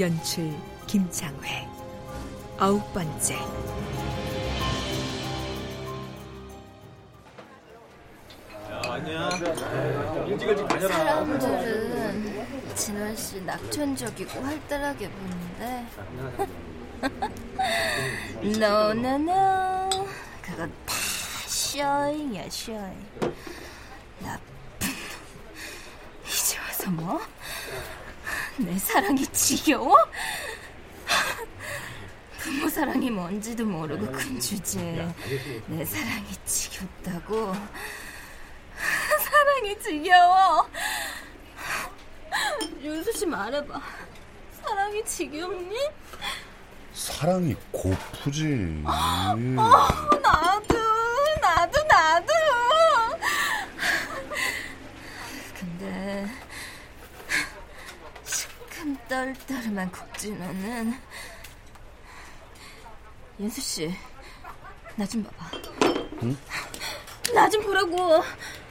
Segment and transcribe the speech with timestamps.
[0.00, 0.50] 연출
[0.86, 1.68] 김창회.
[2.58, 3.36] 아홉 번째.
[10.88, 15.86] 사람들은 진원 씨 낙천적이고 활달하게 보는데.
[18.58, 19.90] 너너너
[20.40, 20.94] 그건 다
[21.46, 23.08] 쇼잉이야 쇼잉.
[24.20, 24.88] 나쁜
[26.26, 27.20] 이제 와서 뭐?
[28.60, 29.96] 내 사랑이 지겨워?
[32.38, 35.08] 부모 사랑이 뭔지도 모르고 큰 주제에
[35.66, 37.52] 내 사랑이 지겹다고
[39.18, 40.68] 사랑이 지겨워
[42.82, 43.80] 윤수 씨 말해봐
[44.62, 45.76] 사랑이 지겹니?
[46.92, 48.82] 사랑이 고프지.
[48.84, 50.39] 나도 나
[59.24, 60.94] 시큰떨떨한 국진호는
[63.38, 63.94] 윤수 씨
[64.96, 65.50] 나 좀 봐봐.
[67.34, 68.22] 나좀 보라고.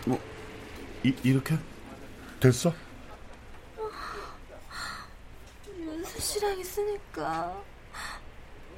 [0.06, 0.20] 뭐
[1.04, 1.58] 이, 이렇게?
[2.40, 2.74] 됐어?
[5.78, 7.62] 윤수 씨랑 있으니까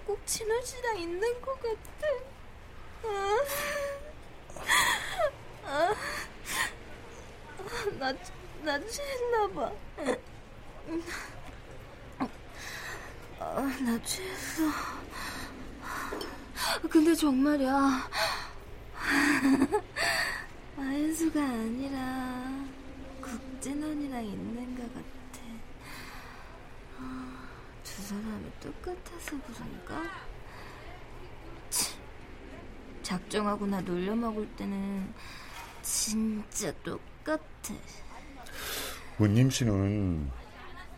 [0.06, 2.08] 꼭 진호 씨랑 있는 것 같아.
[5.66, 5.96] 아,
[8.00, 8.14] 나,
[8.64, 9.72] 나 취했나 봐.
[13.53, 14.63] 아, 나 취했어.
[16.89, 18.09] 근데 정말이야.
[20.78, 22.50] 아연수가 아니라
[23.22, 25.03] 국진원이랑 있는 것 같아.
[27.00, 27.50] 아,
[27.84, 30.01] 두 사람이 똑같아서 그런가?
[31.69, 31.94] 치,
[33.03, 35.13] 작정하거나 놀려먹을 때는
[35.81, 37.73] 진짜 똑같아.
[39.19, 40.31] 은님 씨는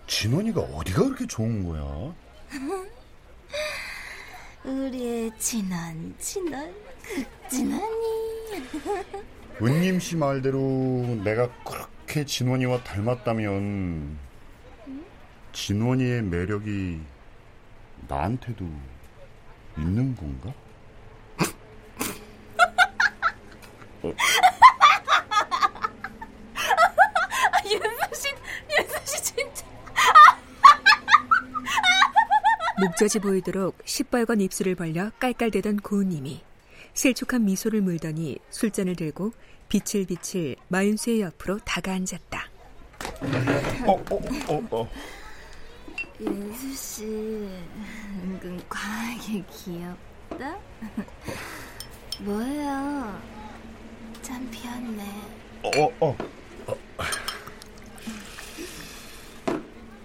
[0.06, 2.14] 진원이가 어디가 그렇게 좋은 거야?
[4.64, 6.72] 우리의 진원, 진원,
[7.50, 8.04] 극진원이.
[9.62, 10.60] 은님 씨 말대로
[11.24, 14.18] 내가 그렇게 진원이와 닮았다면
[15.54, 17.00] 진원이의 매력이
[18.08, 18.66] 나한테도
[19.78, 20.54] 있는 건가?
[24.04, 24.16] 윤
[32.84, 36.42] 목젖이 보이도록 시뻘건 입술을 벌려 깔깔대던 고은님이
[36.94, 39.32] 실촉한 미소를 물더니 술잔을 들고
[39.70, 42.50] 비칠비칠 마윤수의 옆으로 다가앉았다.
[43.88, 44.90] 어, 어, 어, 어.
[46.20, 47.06] 윤수 씨,
[48.22, 50.58] 은근 과하게 귀엽다?
[52.20, 53.22] 뭐예요?
[54.22, 55.22] 참 피었네.
[55.64, 55.72] 어,
[56.02, 56.18] 어,
[56.68, 56.78] 어.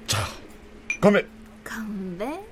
[0.06, 0.19] 자,
[1.00, 1.27] 건배.
[1.65, 2.47] 건배?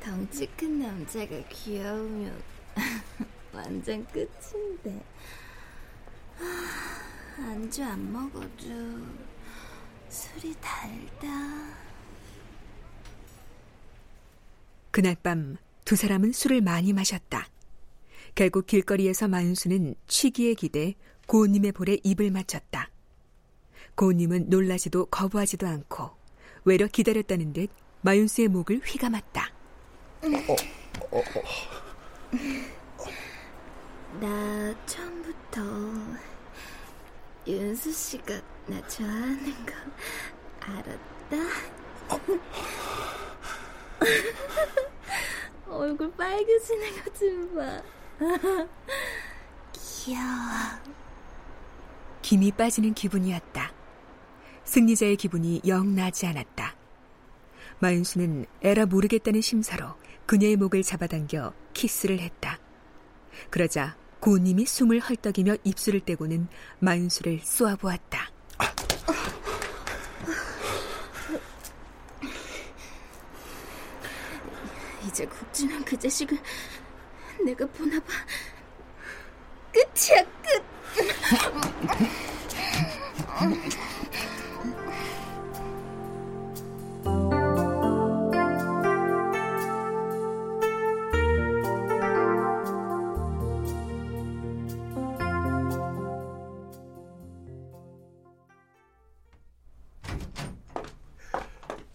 [0.00, 2.42] 덩치 큰 남자가 귀여우면
[3.52, 5.04] 완전 끝인데
[6.38, 9.06] 아, 안주 안 먹어도
[10.08, 11.28] 술이 달다
[14.90, 17.48] 그날 밤 두 사람은 술을 많이 마셨다.
[18.34, 20.94] 결국 길거리에서 마윤수는 취기에 기대
[21.26, 22.90] 고은님의 볼에 입을 맞췄다.
[23.94, 26.10] 고은님은 놀라지도 거부하지도 않고
[26.64, 27.68] 외려 기다렸다는 듯
[28.00, 29.52] 마윤수의 목을 휘감았다.
[34.20, 35.60] 나 처음부터
[37.46, 39.72] 윤수 씨가 나 좋아하는 거
[40.60, 41.36] 알았다.
[45.66, 47.82] 얼굴 빨개지는 거 좀 봐.
[49.72, 50.22] 귀여워.
[52.22, 53.72] 김이 빠지는 기분이었다.
[54.64, 56.76] 승리자의 기분이 영 나지 않았다.
[57.80, 62.58] 마윤수는 에라 모르겠다는 심사로 그녀의 목을 잡아당겨 키스를 했다.
[63.50, 66.46] 그러자 고님이 숨을 헐떡이며 입술을 떼고는
[66.78, 68.30] 마윤수를 쏘아보았다.
[75.06, 76.38] 이제 국진한 그 자식을
[77.44, 78.06] 내가 보나 봐.
[79.72, 80.62] 끝이야, 끝.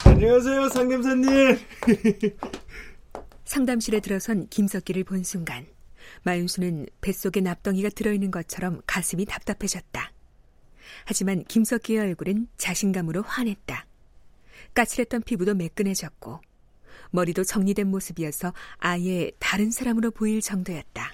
[0.03, 1.59] 안녕하세요, 상담사님.
[3.57, 5.65] 상담실에 들어선 김석기를 본 순간
[6.21, 10.11] 마윤수는 뱃속에 납덩이가 들어있는 것처럼 가슴이 답답해졌다.
[11.05, 13.87] 하지만 김석기의 얼굴은 자신감으로 환했다.
[14.75, 16.39] 까칠했던 피부도 매끈해졌고
[17.09, 21.13] 머리도 정리된 모습이어서 아예 다른 사람으로 보일 정도였다.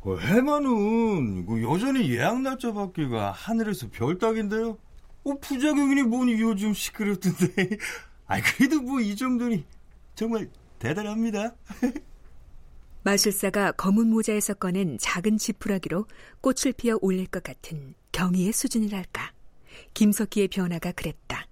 [0.00, 4.78] 어, 해마는 그 여전히 예약 날짜 받기가 하늘에서 별 따긴데요.
[5.24, 7.76] 어, 부작용이니 뭐니 요즘 시끄럽던데.
[8.28, 9.66] 아 그래도 뭐 이 정도니
[10.14, 11.54] 정말 대단합니다.
[13.02, 16.06] 마술사가 검은 모자에서 꺼낸 작은 지푸라기로
[16.40, 19.32] 꽃을 피어 올릴 것 같은 경의의 수준이랄까.
[19.94, 21.46] 김석기의 변화가 그랬다.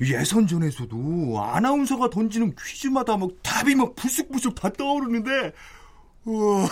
[0.00, 5.52] 예선전에서도 아나운서가 던지는 퀴즈마다 막 답이 막 불쑥불쑥 다 떠오르는데
[6.24, 6.68] 와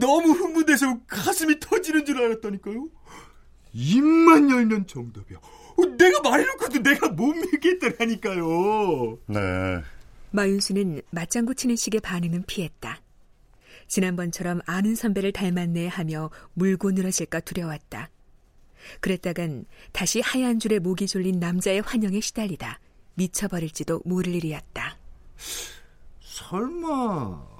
[0.00, 2.88] 너무 흥분돼서 가슴이 터지는 줄 알았다니까요.
[3.72, 5.38] 입만 열면 정답이야.
[5.38, 9.18] 어, 내가 말해놓고도 내가 못 믿겠다라니까요.
[9.26, 9.82] 네.
[10.32, 13.00] 마윤수는 맞장구 치는 식의 반응은 피했다.
[13.88, 18.10] 지난번처럼 아는 선배를 닮았네 하며 물고 늘어질까 두려웠다.
[19.00, 22.80] 그랬다간 다시 하얀 줄에 목이 졸린 남자의 환영에 시달리다
[23.14, 24.96] 미쳐버릴지도 모를 일이었다.
[26.20, 27.50] 설마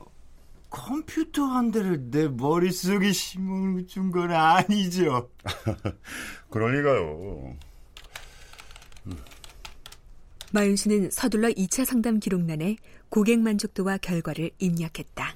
[0.70, 5.28] 컴퓨터 한 대를 내 머릿속에 심어준 건 아니죠?
[6.54, 7.56] 리가요.
[10.52, 12.76] 마윤수는 서둘러 2차 상담 기록란에
[13.08, 15.34] 고객 만족도와 결과를 입력했다.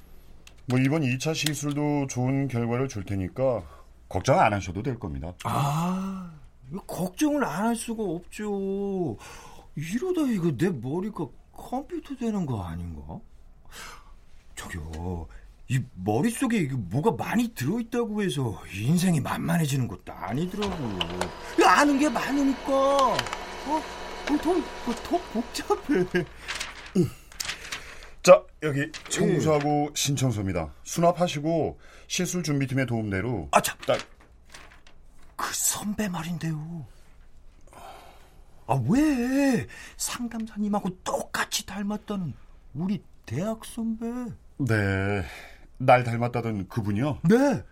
[0.67, 3.63] 뭐 이번 2차 시술도 좋은 결과를 줄 테니까
[4.09, 5.33] 걱정 안 하셔도 될 겁니다.
[5.43, 6.31] 아,
[6.87, 9.17] 걱정을 안 할 수가 없죠.
[9.75, 13.19] 이러다 이거 내 머리가 컴퓨터 되는 거 아닌가?
[14.55, 15.27] 저기요,
[15.69, 20.99] 이 머릿속에 이게 뭐가 많이 들어있다고 해서 인생이 만만해지는 것도 아니더라고요.
[21.65, 22.71] 아는 게 많으니까,
[23.13, 23.81] 어?
[24.25, 26.25] 더, 더 복잡해.
[28.23, 30.73] 자, 여기 청구서하고 신청서입니다.
[30.83, 33.77] 수납하시고 시술 준비팀의 도움대로 아, 참.
[33.85, 34.15] 딱
[35.35, 36.85] 그 선배 말인데요.
[38.67, 39.67] 아, 왜?
[39.97, 42.33] 상담사님하고 똑같이 닮았다는
[42.73, 44.07] 우리 대학 선배.
[44.57, 45.23] 네.
[45.77, 47.19] 날 닮았다던 그분이요?
[47.23, 47.63] 네.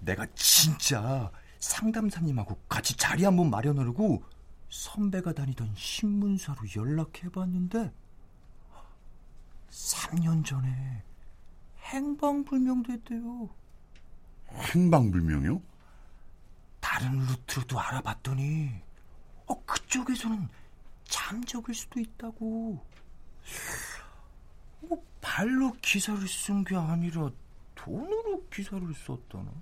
[0.00, 1.30] 내가 진짜
[1.60, 4.24] 상담사님하고 같이 자리 한번 마련하려고
[4.72, 7.92] 선배가 다니던 신문사로 연락해봤는데
[9.68, 11.02] 3년 전에
[11.82, 13.50] 행방불명 됐대요.
[14.48, 15.60] 행방불명이요?
[16.80, 18.70] 다른 루트로도 알아봤더니
[19.46, 20.48] 어, 그쪽에서는
[21.04, 22.82] 잠적일 수도 있다고.
[24.80, 27.30] 뭐 발로 기사를 쓴 게 아니라
[27.74, 29.52] 돈으로 기사를 썼다나?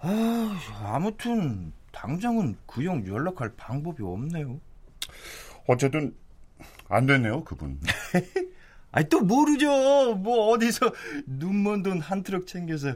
[0.00, 4.60] 아, 아무튼 당장은 그 형 연락할 방법이 없네요.
[5.68, 6.14] 어쨌든
[6.88, 7.80] 안 됐네요, 그분.
[8.94, 10.14] 아니 또 모르죠.
[10.16, 10.92] 뭐 어디서
[11.26, 12.94] 눈먼 돈 한 트럭 챙겨서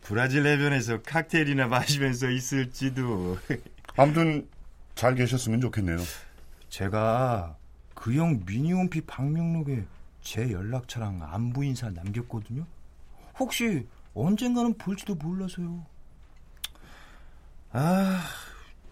[0.00, 3.38] 브라질 해변에서 칵테일이나 마시면서 있을지도.
[3.96, 4.48] 아무튼
[4.96, 5.98] 잘 계셨으면 좋겠네요.
[6.68, 7.56] 제가
[7.94, 9.84] 그 형 미니홈피 방명록에
[10.20, 12.66] 제 연락처랑 안부 인사 남겼거든요.
[13.38, 15.84] 혹시 언젠가는 볼지도 몰라서요.
[17.72, 18.22] 아,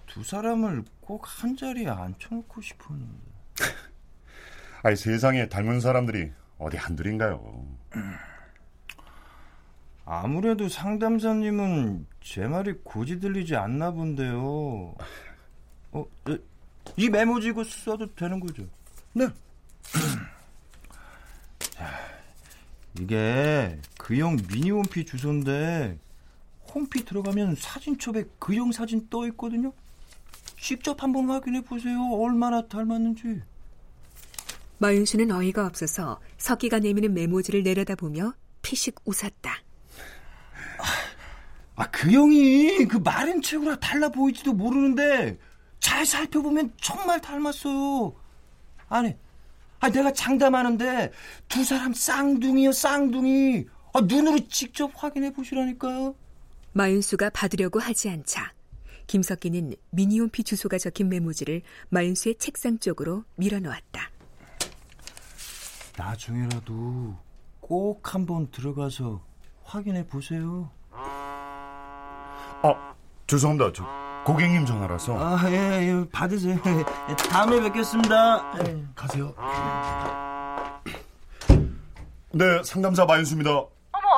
[0.07, 3.14] 두 사람을 꼭 한 자리에 앉혀놓고 싶었는데.
[4.83, 7.66] 아니 세상에 닮은 사람들이 어디 한둘인가요?
[10.07, 14.95] 아무래도 상담사님은 제 말이 고지 들리지 않나 본데요.
[15.93, 16.38] 어, 네,
[16.97, 18.64] 이 메모지고 써도 되는 거죠?
[19.14, 19.26] 네.
[21.59, 21.90] 자,
[22.99, 25.99] 이게 그형 미니홈피 주소인데
[26.73, 29.73] 홈피 들어가면 사진첩에 그형 사진 떠 있거든요.
[30.61, 31.99] 직접 한번 확인해 보세요.
[32.12, 33.42] 얼마나 닮았는지.
[34.78, 39.62] 마윤수는 어이가 없어서 석기가 내미는 메모지를 내려다보며 피식 웃었다.
[41.76, 45.38] 아, 그 형이 그 마른 체구라 달라 보이지도 모르는데
[45.80, 48.14] 잘 살펴보면 정말 닮았어요.
[48.88, 49.16] 아니,
[49.80, 51.12] 아 내가 장담하는데
[51.49, 53.66] 두 사람 쌍둥이요, 쌍둥이.
[53.92, 56.14] 아, 눈으로 직접 확인해 보시라니까요.
[56.75, 58.52] 마윤수가 받으려고 하지 않자
[59.07, 64.11] 김석기는 미니홈피 주소가 적힌 메모지를 마윤수의 책상 쪽으로 밀어놓았다.
[65.97, 67.16] 나중에라도
[67.61, 69.23] 꼭 한번 들어가서
[69.62, 70.71] 확인해 보세요.
[72.62, 72.95] 아,
[73.26, 73.73] 죄송합니다.
[73.73, 73.85] 저
[74.25, 75.16] 고객님 전화라서.
[75.19, 76.59] 아, 예, 예, 받으세요.
[77.31, 78.52] 다음에 뵙겠습니다.
[78.95, 79.35] 가세요.
[82.33, 83.50] 네, 상담사 마윤수입니다.
[83.50, 84.09] 어머,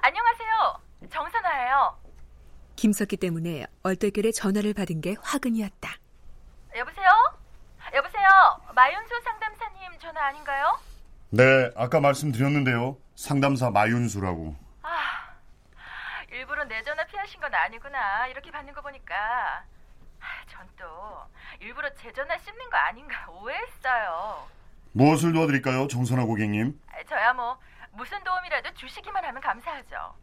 [0.00, 0.80] 안녕하세요.
[1.10, 1.96] 정선아예요.
[2.82, 5.88] 김석기 때문에 얼떨결에 전화를 받은 게 화근이었다.
[6.74, 7.08] 여보세요?
[7.94, 8.26] 여보세요?
[8.74, 10.80] 마윤수 상담사님 전화 아닌가요?
[11.30, 12.96] 네, 아까 말씀드렸는데요.
[13.14, 14.56] 상담사 마윤수라고.
[14.82, 14.90] 아,
[16.32, 18.26] 일부러 내 전화 피하신 건 아니구나.
[18.26, 19.62] 이렇게 받는 거 보니까.
[20.50, 20.84] 전 또
[21.60, 24.48] 일부러 제 전화 씹는 거 아닌가 오해했어요.
[24.90, 26.80] 무엇을 도와드릴까요, 정선아 고객님?
[27.08, 27.56] 저야 뭐
[27.92, 30.16] 무슨 도움이라도 주시기만 하면 감사하죠.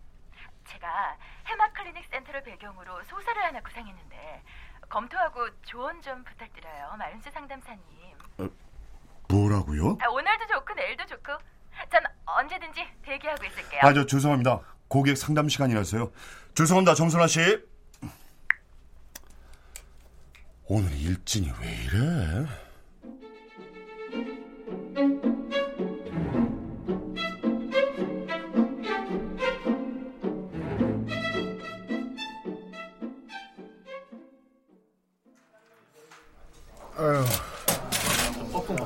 [0.70, 4.44] 제가 해마 클리닉 센터를 배경으로 소설을 하나 구상했는데
[4.90, 6.96] 검토하고 조언 좀 부탁드려요.
[6.98, 7.80] 마윤수 상담사님.
[9.28, 9.98] 뭐라고요?
[10.02, 11.34] 아, 오늘도 좋고 내일도 좋고
[11.92, 13.82] 전 언제든지 대기하고 있을게요.
[13.84, 14.60] 아, 저 죄송합니다.
[14.88, 16.12] 고객 상담 시간이라서요.
[16.56, 17.40] 죄송합니다, 정선아 씨.
[20.66, 22.48] 오늘 일진이 왜 이래?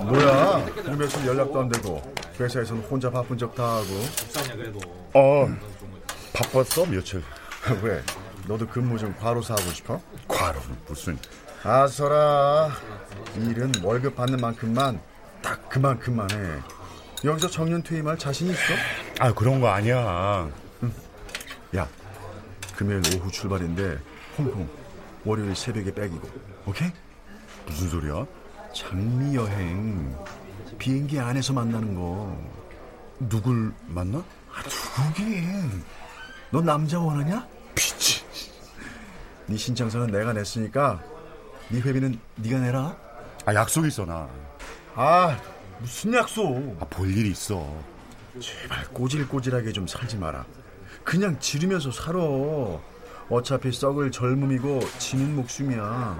[0.05, 0.65] 뭐야?
[0.87, 3.85] 이 며칠 연락도 안 되고 회사에서는 혼자 바쁜 척다 하고
[5.13, 5.47] 어,
[6.33, 7.23] 바빴어, 며칠.
[7.81, 8.01] 왜?
[8.47, 10.01] 너도 근무 좀 과로사 하고 싶어?
[10.27, 11.17] 과로는 무슨.
[11.63, 12.71] 아서라
[13.37, 14.99] 일은 월급 받는 만큼만
[15.41, 16.59] 딱 그만큼만 해
[17.23, 18.73] 여기서 정년 퇴임할 자신 있어?
[19.19, 20.49] 아, 그런 거 아니야.
[21.77, 21.87] 야
[22.75, 23.97] 금요일 오후 출발인데
[24.37, 24.67] 홍콩
[25.23, 26.27] 월요일 새벽에 백이고
[26.65, 26.91] 오케이?
[27.65, 28.25] 무슨 소리야?
[28.73, 30.15] 장미 여행
[30.77, 32.35] 비행기 안에서 만나는 거
[33.19, 34.19] 누굴 만나?
[34.51, 34.61] 아,
[34.97, 35.83] 누구긴
[36.51, 37.47] 너 남자 원하냐?
[37.75, 38.23] 미치.
[39.45, 41.01] 네 신청서는 내가 냈으니까
[41.69, 42.97] 네 회비는 네가 내라
[43.45, 44.27] 아, 약속 있어, 나.
[44.95, 45.37] 아
[45.79, 47.65] 무슨 약속 아, 볼일 있어.
[48.39, 50.43] 제발 꼬질꼬질하게 좀 살지 마라
[51.03, 52.19] 그냥 지르면서 살아
[53.29, 56.19] 어차피 썩을 젊음이고 지는 목숨이야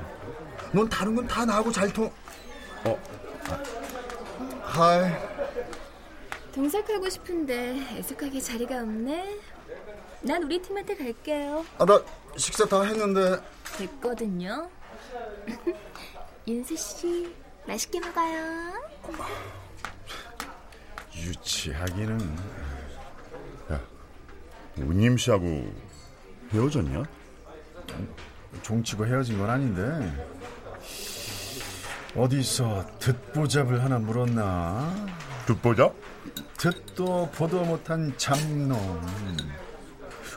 [0.74, 2.12] 넌 다른 건 다 나하고 잘 통...
[2.86, 3.00] 어?
[3.48, 3.64] 아,
[4.64, 5.12] 하이
[6.54, 9.40] 동석하고 싶은데 애석하게 자리가 없네.
[10.22, 11.66] 난 우리 팀한테 갈게요.
[11.78, 12.02] 아, 나
[12.38, 13.40] 식사 다 했는데
[13.78, 14.70] 됐거든요.
[16.48, 17.34] 윤수 씨,
[17.68, 18.74] 맛있게 먹어요.
[21.16, 22.20] 유치하기는
[23.72, 23.82] 야,
[24.78, 25.72] 우님 씨하고
[26.52, 27.04] 헤어졌냐?
[28.62, 29.82] 종치고 헤어진 건 아닌데
[32.16, 34.94] 어디서 듣보잡을 하나 물었나?
[35.48, 35.92] 듣보자?
[36.58, 39.02] 듣도 보도 못한 잡놈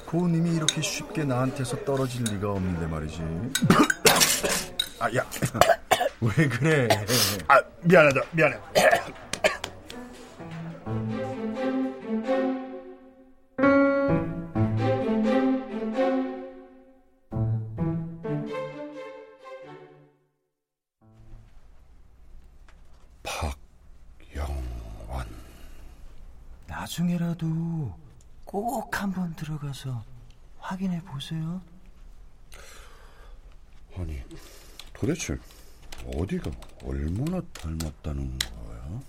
[0.07, 3.21] 고님이 이렇게 쉽게 나한테서 떨어질 리가 없는데 말이지
[4.99, 5.25] 아 야
[6.21, 6.89] 왜 그래
[7.49, 8.57] 아, 미안하다, 미안해.
[27.37, 27.95] 나중에라도
[28.45, 30.03] 꼭 한번 들어가서
[30.59, 31.61] 확인해 보세요.
[33.97, 34.23] 아니,
[34.93, 35.39] 도대체
[36.15, 36.51] 어디가
[36.85, 39.01] 얼마나 닮았다는 거야?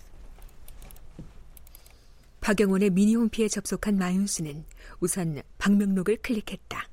[2.42, 4.66] 박영원의 미니홈피에 접속한 마윤수는
[5.00, 6.88] 우선 방명록을 클릭했다.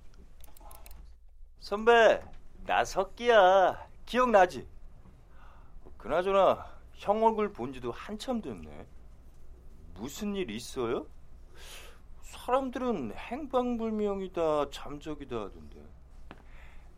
[1.60, 2.22] 선배,
[2.66, 3.88] 나 석기야.
[4.06, 4.66] 기억나지?
[5.96, 8.86] 그나저나 형 얼굴 본 지도 한참 됐네.
[9.94, 11.06] 무슨 일 있어요?
[12.34, 15.76] 사람들은 행방불명이다, 잠적이다 하던데.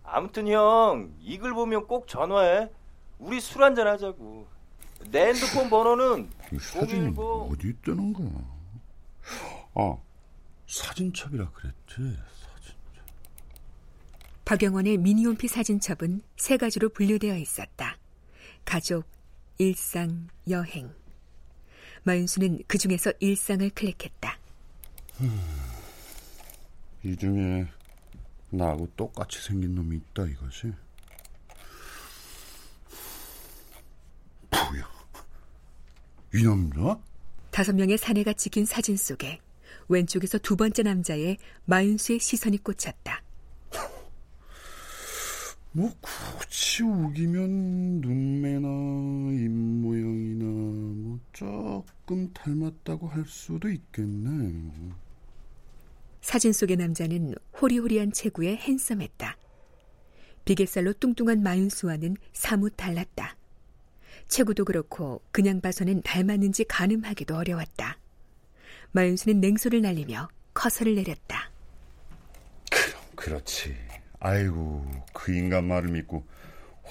[0.02, 2.70] 아무튼 형, 이글 보면 꼭 전화해.
[3.18, 4.46] 우리 술 한잔 하자고.
[5.10, 7.18] 내 핸드폰 번호는 이 사진이 010.
[7.18, 8.30] 어디 있다는 거야?
[9.74, 9.96] 아,
[10.66, 12.16] 사진첩이라 그랬지.
[14.44, 17.98] 박영원의 미니홈피 사진첩은 세 가지로 분류되어 있었다.
[18.64, 19.04] 가족,
[19.58, 20.94] 일상, 여행.
[22.04, 24.38] 마윤수는 그 중에서 일상을 클릭했다.
[27.02, 27.66] 이 중에
[28.50, 30.72] 나하고 똑같이 생긴 놈이 있다 이거지.
[34.50, 34.88] 뭐야?
[36.34, 36.98] 이놈이야?
[37.50, 39.40] 다섯 명의 사내가 찍힌 사진 속에
[39.88, 43.22] 왼쪽에서 두 번째 남자의 마윤수의 시선이 꽂혔다.
[45.72, 54.70] 뭐 굳이 우기면 눈매나 입모양이나 뭐 조금 닮았다고 할 수도 있겠네.
[56.26, 59.36] 사진 속의 남자는 호리호리한 체구에 핸섬했다.
[60.44, 63.36] 비계살로 뚱뚱한 마윤수와는 사뭇 달랐다.
[64.26, 68.00] 체구도 그렇고 그냥 봐서는 닮았는지 가늠하기도 어려웠다.
[68.90, 71.52] 마윤수는 냉소를 날리며 커서를 내렸다.
[72.72, 73.76] 그럼 그렇지.
[74.18, 76.26] 아이고 그 인간 말을 믿고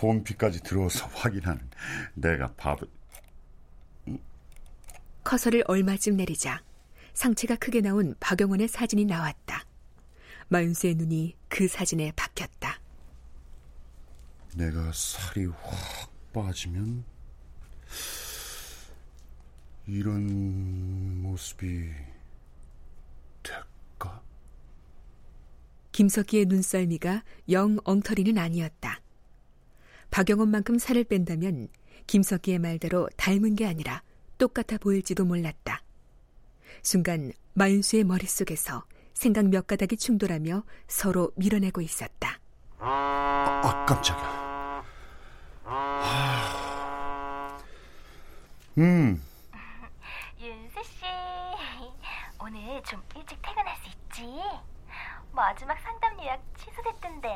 [0.01, 1.69] 홈피까지 들어와서 확인하는
[2.13, 2.87] 내가 바보.
[5.25, 6.63] 커서를 얼마쯤 내리자
[7.15, 9.65] 상체가 크게 나온 박영원의 사진이 나왔다.
[10.49, 12.79] 마윤수의 눈이 그 사진에 박혔다.
[14.55, 17.03] 내가 살이 확 빠지면
[19.87, 21.89] 이런 모습이
[23.41, 24.21] 될까?
[25.91, 29.01] 김석기의 눈썰미가 영 엉터리는 아니었다.
[30.11, 31.69] 박영원만큼 살을 뺀다면
[32.07, 34.03] 김석기의 말대로 닮은 게 아니라
[34.37, 35.84] 똑같아 보일지도 몰랐다.
[36.85, 42.39] 순간 마윤수의 머릿속에서 생각 몇 가닥이 충돌하며 서로 밀어내고 있었다.
[42.77, 44.83] 아, 아 깜짝이야.
[45.63, 47.57] 하...
[48.77, 49.19] 음.
[50.39, 51.05] 윤수 씨,
[52.39, 54.39] 오늘 좀 일찍 퇴근할 수 있지?
[55.31, 57.29] 마지막 상담 예약 취소됐던데.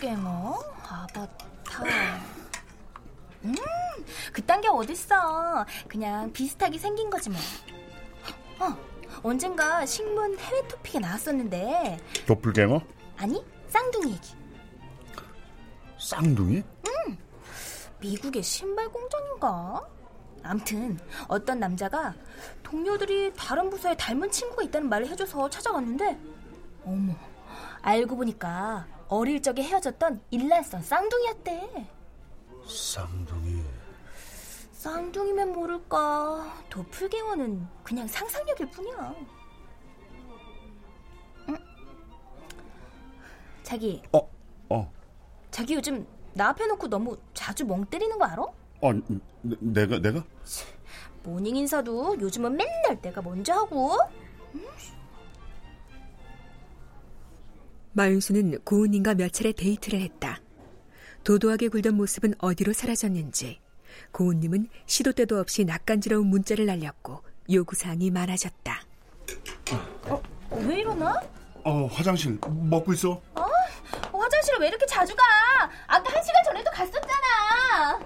[0.00, 1.84] 풀갱어, 아바타.
[3.44, 3.54] 음,
[4.32, 5.66] 그딴 게 어딨어.
[5.88, 7.38] 그냥 비슷하게 생긴 거지 뭐.
[8.60, 8.76] 어,
[9.22, 11.98] 언젠가 신문 해외 토픽에 나왔었는데.
[12.26, 12.80] 도플갱어?
[13.18, 14.34] 아니, 쌍둥이 얘기.
[15.98, 16.56] 쌍둥이?
[16.56, 17.18] 응.
[18.00, 19.86] 미국의 신발 공장인가?
[20.42, 22.14] 암튼 어떤 남자가
[22.62, 26.18] 동료들이 다른 부서에 닮은 친구가 있다는 말을 해줘서 찾아갔는데
[26.82, 27.14] 어머
[27.82, 31.86] 알고 보니까 어릴 적에 헤어졌던 일란성 쌍둥이였대
[32.66, 33.62] 쌍둥이
[34.72, 39.14] 쌍둥이면 모를까 도플갱어는 그냥 상상력일 뿐이야
[41.48, 41.56] 응?
[43.64, 44.30] 자기 어?
[44.68, 44.92] 어
[45.50, 48.42] 자기 요즘 나 앞에 놓고 너무 자주 멍 때리는 거 알아?
[48.42, 48.92] 어,
[49.42, 50.24] 내, 내가 내가?
[51.24, 53.98] 모닝 인사도 요즘은 맨날 내가 먼저 하고.
[57.92, 60.40] 마윤수는 고은님과 몇 차례 데이트를 했다.
[61.24, 63.60] 도도하게 굴던 모습은 어디로 사라졌는지
[64.12, 68.82] 고은님은 시도 때도 없이 낯간지러운 문자를 날렸고 요구사항이 많아졌다.
[70.08, 70.22] 어,
[70.66, 71.20] 왜 이러나?
[71.64, 73.20] 어, 화장실 먹고 있어.
[73.34, 73.46] 어?
[74.12, 75.22] 화장실에 왜 이렇게 자주 가?
[75.86, 78.00] 아까 한 시간 전에도 갔었잖아.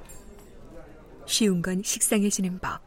[1.27, 2.81] 쉬운 건 식상해지는 법.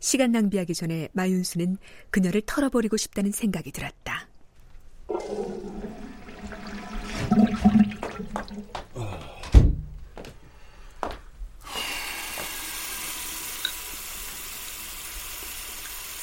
[0.00, 1.76] 시간 낭비하기 전에 마윤수는
[2.10, 4.07] 그녀를 털어버리고 싶다는 생각이 들었다.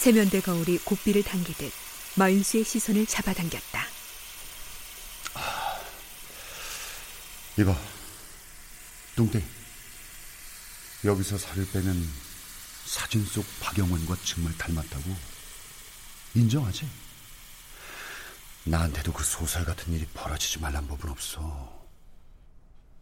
[0.05, 1.71] 세면대 거울이 고삐를 당기듯
[2.17, 3.87] 마윤수의 시선을 잡아당겼다.
[7.57, 7.75] 이봐,
[9.15, 9.43] 뚱땡.
[11.05, 12.07] 여기서 살을 빼면
[12.85, 15.17] 사진 속 박영원과 정말 닮았다고
[16.35, 16.87] 인정하지?
[18.65, 21.83] 나한테도 그 소설 같은 일이 벌어지지 말란 법은 없어.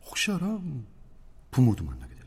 [0.05, 0.57] 혹시 알아?
[1.51, 2.22] 부모도 만나게 될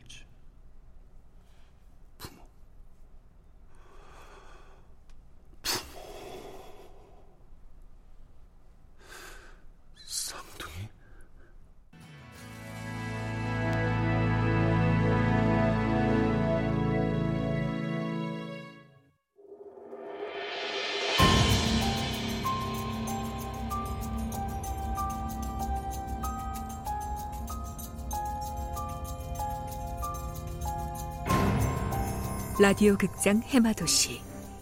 [32.67, 34.19] 라디오 극장 해마도시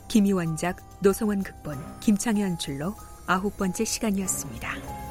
[0.10, 2.94] 김희원작 노성원 극본 김창현 연출로
[3.26, 5.05] 아홉 번째 시간이었습니다.